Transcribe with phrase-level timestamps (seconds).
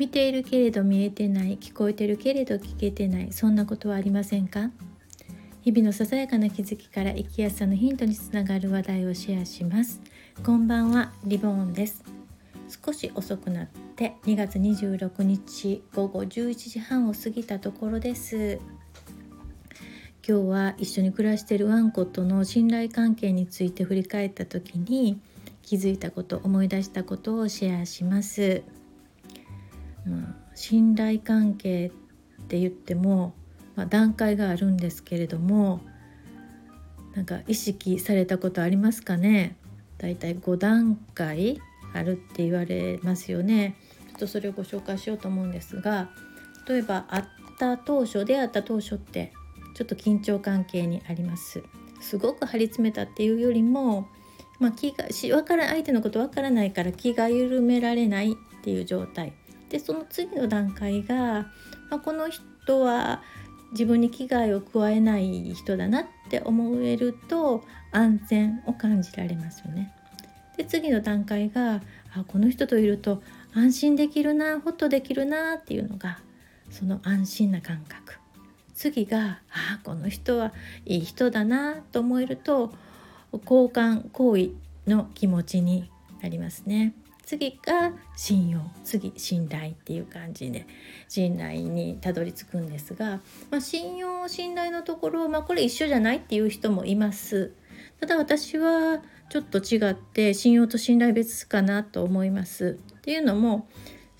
[0.00, 4.70] 見ているけれど見えてない聞こえてるけれど聞けてないそんなことはありませんか？
[5.60, 10.00] 日々のささやかな気づきから生きやすさのヒントにつながる話題をシェアします。
[10.42, 12.02] こんばんはリボーンです。
[12.82, 18.58] 少し遅くなって2月26日午後11時半を過ぎたところです。
[20.26, 25.20] 今日は一緒に暮らしているワンコとの信頼関係について振り返った時に
[25.60, 28.62] 気づいたこと思い出したことをシェアします。
[30.06, 33.34] まあ、信頼関係って言っても、
[33.76, 35.80] まあ、段階があるんですけれども
[37.14, 39.56] なんか意識されたことありますかね？
[39.98, 41.60] だいたい5段階
[41.92, 43.76] あるって言われますよね。
[44.08, 46.10] ちょっとそれをご紹介しようと思うんですが
[46.68, 47.24] 例えば会っ
[47.58, 49.32] た当初出会った当初って
[49.74, 51.62] ちょっと緊張関係にあります。
[52.00, 54.08] すごく張り詰めたっていうよりも、
[54.58, 59.32] まあ、気がし分から相手のこと分からないから気が緩められないっていう状態。
[59.70, 61.46] でその次の段階が、
[61.88, 63.22] まあ、この人は
[63.72, 67.62] 自分に危害を加えない人だなって思えると
[67.92, 69.94] 安全を感じられますよね。
[70.56, 71.80] で次の段階が
[72.12, 73.22] あこの人といると
[73.54, 76.18] 安心できるなホッとできるなっていうのが
[76.70, 78.18] その安心な感覚
[78.74, 80.52] 次があこの人は
[80.84, 82.72] いい人だなと思えると
[83.32, 84.50] 交換行為
[84.86, 85.90] の気持ちに
[86.20, 86.94] なりますね。
[87.30, 90.66] 次が信用次信頼っていう感じで
[91.06, 93.20] 信頼にたどり着くんですが、
[93.52, 97.52] まあ、信用信頼のところ、まあ、これ一緒じゃないっていう人もいます。
[98.00, 102.80] ただ私はちょっと違って信用と信頼別かなと思います。
[102.98, 103.68] っていうのも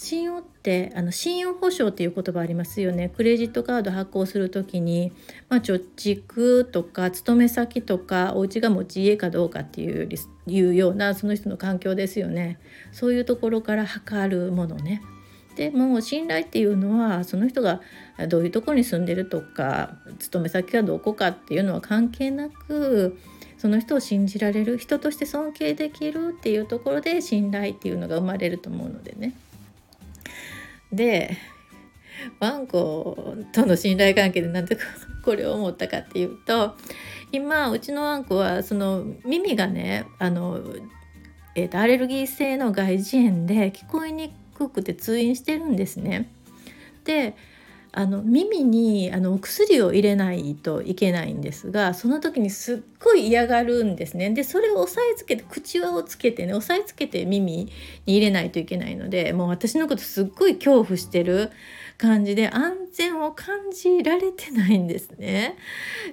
[0.00, 5.12] 信用ってあの信用保証っていう言葉ありますよねクレジットカード発行する時に、
[5.48, 10.08] まあ、貯蓄とか勤め先とかお家が持ち家かどうかっていう
[10.46, 12.60] いうようなその人の環境ですよね
[12.92, 15.02] そういうところから測るものね。
[15.56, 17.80] でも信頼っていうのはその人が
[18.28, 23.18] どういうとこに住んでるとか勤め先がどこかっていうのは関係なく
[23.56, 29.34] その人を信じられる人として尊敬できるっていうところで信頼っていうのが生まれると思うのでね。
[30.92, 31.36] で
[32.40, 34.76] ワンコとの信頼関係でなんで
[35.24, 36.76] これを思ったかっていうと
[37.32, 40.62] 今うちのワンコはその耳がねあの、
[41.54, 46.30] えーと、アレルギー性の外耳炎で聞こえにくくて通院してるんですね。
[47.04, 47.34] で
[47.98, 57.72] あの耳にあのお薬を入れないといけないんですがその時にすっごい嫌がるんですねでそれを押さえつけて口輪をつけてね押さえつけて耳に
[58.06, 61.50] 入れないといけないのでもう私のことすっごい恐怖してる
[61.96, 65.56] 感じで安全を感じられてないんですね。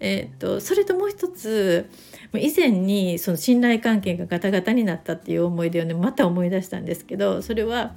[0.00, 1.88] えー、っとそれともう一つ
[2.34, 7.94] 以前にその信頼関係がガタガタになったっていう思い出をねまた思い出したんですけどそれは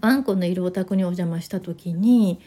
[0.00, 2.40] ワンコのいるお宅にお邪魔した時に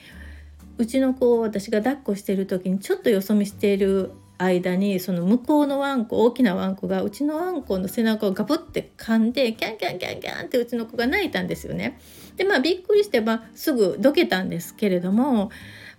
[0.77, 11.99] うちの子を私が抱っこしてる時にちょっとよそ見している間にその向こうのワンコ大きなワンコがうちのワンコの背中をガブって噛んでキャンキャンキャンキャンってうちの子が泣いたんですよね。
[12.35, 15.49] でまあびっくりして、まあ、すぐどけたんですけれども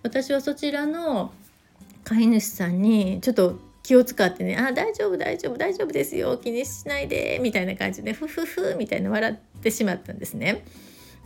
[0.03, 1.33] 私はそちらの
[2.05, 10.63] 飼い主さんにちょっと気を使ってね「あ大丈夫大丈夫大丈夫ですよ気にしないで」みたいな感じで「ふふふ」みたいな笑ってしまったんですね。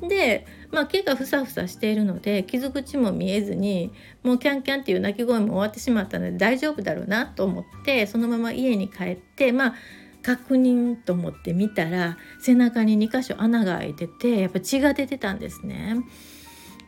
[0.02, 3.92] で、まあ、毛がふさふさしているので傷口も見えずに
[4.24, 9.76] もうキャンキャンっていう鳴き声も終わってしまったので大丈夫だろうなと思ってそのまま家に帰ってまあ
[10.24, 15.98] 確認と思って見たら背中に2箇所穴が開いててやっぱ血が出てたんですね。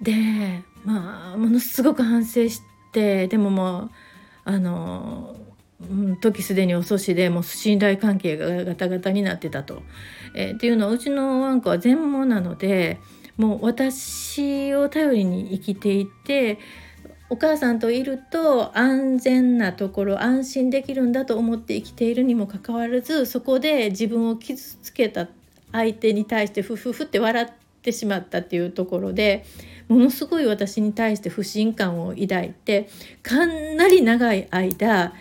[0.02, 2.62] でまあものすごく反省し
[2.92, 3.92] てでももう
[4.46, 5.36] あの
[6.22, 9.84] 時すでに遅しでもう信頼関係がガタガタになってたと。
[10.34, 13.00] えー、っていうのはうちのワンコは全盲なので
[13.38, 16.59] もう私を頼りに生きていて
[17.30, 25.27] お母さんといると安全なところ安心できるんだと思って生きているにもかかわらずそこで自分を傷つけた
[25.72, 27.48] 相手に対してフフフって笑っ
[27.81, 29.45] てしまったっていうところで
[29.88, 32.89] ものすごい私に対して不信感を抱いて
[33.24, 35.13] かなり長い間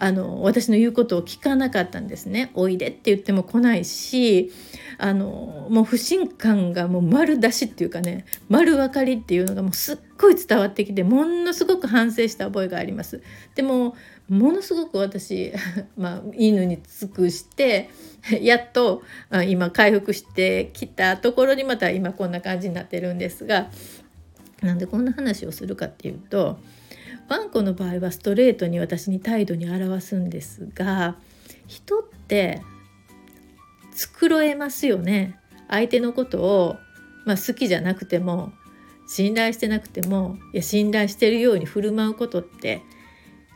[0.00, 2.50] あの私の言うことを聞かなかったんですね。
[2.54, 4.50] おいでって言っても来ないし
[4.96, 13.22] あのもう不信感がもう丸出しっていうかね丸分かりっていうのがもうすっごい伝わってきてものすごく反省した覚えがあります。
[13.54, 13.94] でも
[14.30, 15.52] ものすごく私、
[15.98, 17.90] まあ、犬に尽くして
[18.40, 23.70] やっと今回復してきたところにまた今こんな感じになってるんですが
[24.62, 26.58] なんでこんな話をするかっていうと
[27.28, 31.16] ワンコの場合はストレートに私に態度に表すんですが
[31.66, 32.62] 人って
[33.94, 36.76] 繕えますよね相手のことを
[37.24, 38.52] まあ、好きじゃなくても
[39.06, 42.82] 信頼してなくてもいや信頼してるように振る舞うことって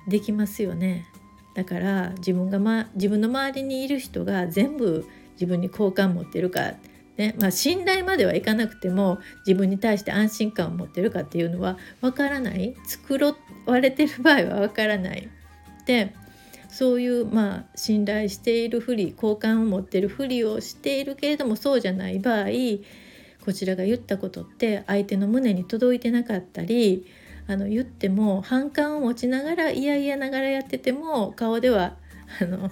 [0.08, 1.06] できますよね。
[1.54, 6.74] だから自分が、ま、自分の周りにいる人が全部自分に好感持ってるか、
[7.16, 13.18] ねまあ、信頼まではいかなくても自分に対して安心感を持ってるかっていうのは分からない作
[13.66, 15.28] われてる場合は分からない。
[15.86, 16.14] で
[16.68, 22.46] そういうまあ信頼しているふり好感を持ってるふりをしているけれどもそうじゃない場合
[23.44, 27.06] こちらが言ったことって相手の胸に届いてなかったり
[27.46, 31.94] あの言っても反感を持ちながら嫌々ながらやってても顔では
[32.40, 32.70] あの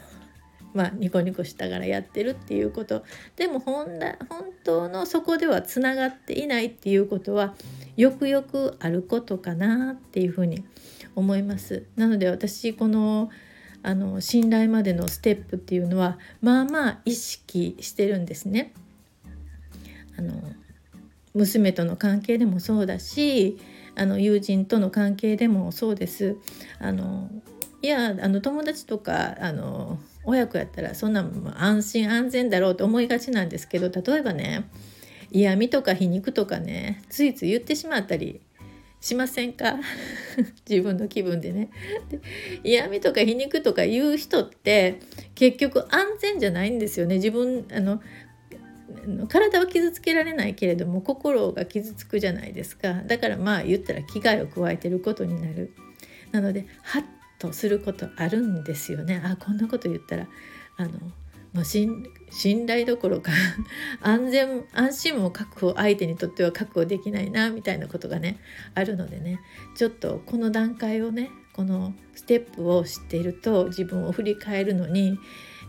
[0.75, 3.05] まあ、ニコニコしながらやってるっていうこと
[3.37, 3.87] でも本
[4.29, 7.55] 本当のそこではつながっていないっていうことは
[7.97, 10.65] よくよくあることかなっていうふうに
[11.15, 11.85] 思います。
[11.97, 13.31] なので私この
[13.85, 18.73] あの信頼までのステップっていうのはまあまあ意識してるんですね。
[20.17, 20.35] あの
[21.35, 23.59] 娘との関係でもそうだし
[23.95, 26.37] あの友人との関係でもそうです。
[26.79, 27.31] あの
[27.83, 34.69] いやあの友達とかあの親子やったらそんな安心安全だろうと思いがちなんですけど例えばね
[35.31, 38.41] 嫌味とか皮肉とかねついつい言ってしまったり
[39.01, 39.81] しませんか？
[40.69, 41.71] 自分の気分でね。
[42.09, 42.21] で
[42.63, 45.01] 嫌味とか皮肉とか言う人って
[45.35, 47.17] 結局安全じゃないんですよね。
[47.17, 48.01] 自分あの
[49.27, 55.73] 体は傷つけられないけれども心が傷つくじゃないですかだからまあ言ったら危害を加えてることになる
[56.31, 57.05] なのでハッ
[57.43, 59.21] とすることあるんですよね。
[59.25, 60.29] あこんなこと言ったら
[60.77, 60.91] あの
[61.53, 62.07] もう信
[62.67, 63.33] 頼どころか
[64.01, 68.39] 安全安心も確保相手にとっては確保できないなみたいなことがね
[68.75, 69.41] あるのでね
[69.75, 75.19] ちょっとこの段階をねこのステップを知っていると自分を振り返るのに、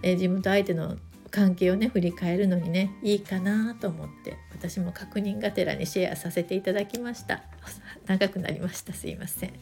[0.01, 0.97] え自分と相手の
[1.33, 7.41] 関係をね振り返るのにねいいかなと思って私も確認がてらにシェアさせていただきました。
[8.05, 8.93] 長くなりました。
[8.93, 9.53] すいません。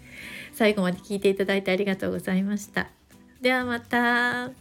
[0.52, 2.90] 最後まで聞いていただいてありがとうございました。
[3.40, 4.52] ではまた。